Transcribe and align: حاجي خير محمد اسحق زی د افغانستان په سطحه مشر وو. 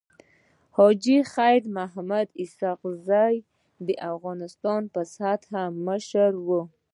حاجي 0.75 1.17
خير 1.33 1.61
محمد 1.77 2.27
اسحق 2.43 2.81
زی 3.07 3.35
د 3.87 3.89
افغانستان 4.13 4.81
په 4.93 5.01
سطحه 5.15 5.63
مشر 5.87 6.31
وو. 6.47 6.61